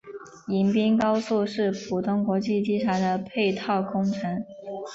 [0.47, 4.43] 迎宾高速是浦东国际机场的配套工程。